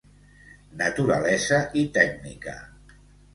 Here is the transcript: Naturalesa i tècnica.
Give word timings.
Naturalesa 0.79 1.59
i 1.83 1.85
tècnica. 1.99 2.57